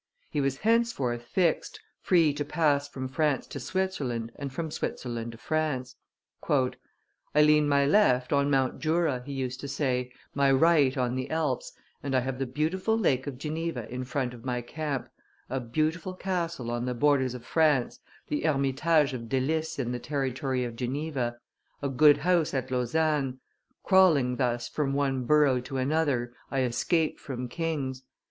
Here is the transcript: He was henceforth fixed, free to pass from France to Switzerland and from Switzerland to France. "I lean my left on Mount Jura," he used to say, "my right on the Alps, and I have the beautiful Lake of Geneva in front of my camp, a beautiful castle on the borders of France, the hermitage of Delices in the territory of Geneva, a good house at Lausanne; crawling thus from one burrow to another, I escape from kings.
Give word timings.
He 0.31 0.41
was 0.41 0.57
henceforth 0.57 1.21
fixed, 1.25 1.79
free 2.01 2.33
to 2.33 2.43
pass 2.43 2.87
from 2.87 3.07
France 3.07 3.45
to 3.45 3.59
Switzerland 3.59 4.31
and 4.35 4.51
from 4.51 4.71
Switzerland 4.71 5.33
to 5.33 5.37
France. 5.37 5.95
"I 6.49 6.73
lean 7.35 7.67
my 7.69 7.85
left 7.85 8.33
on 8.33 8.49
Mount 8.49 8.79
Jura," 8.79 9.21
he 9.23 9.31
used 9.31 9.59
to 9.59 9.67
say, 9.67 10.11
"my 10.33 10.51
right 10.51 10.97
on 10.97 11.13
the 11.13 11.29
Alps, 11.29 11.73
and 12.01 12.15
I 12.15 12.21
have 12.21 12.39
the 12.39 12.47
beautiful 12.47 12.97
Lake 12.97 13.27
of 13.27 13.37
Geneva 13.37 13.87
in 13.93 14.03
front 14.03 14.33
of 14.33 14.43
my 14.43 14.61
camp, 14.61 15.07
a 15.51 15.59
beautiful 15.59 16.15
castle 16.15 16.71
on 16.71 16.85
the 16.85 16.95
borders 16.95 17.35
of 17.35 17.45
France, 17.45 17.99
the 18.27 18.41
hermitage 18.41 19.13
of 19.13 19.29
Delices 19.29 19.77
in 19.77 19.91
the 19.91 19.99
territory 19.99 20.63
of 20.63 20.75
Geneva, 20.75 21.37
a 21.83 21.89
good 21.89 22.17
house 22.17 22.55
at 22.55 22.71
Lausanne; 22.71 23.39
crawling 23.83 24.37
thus 24.37 24.67
from 24.67 24.93
one 24.93 25.25
burrow 25.25 25.59
to 25.59 25.77
another, 25.77 26.33
I 26.49 26.61
escape 26.61 27.19
from 27.19 27.47
kings. 27.47 28.01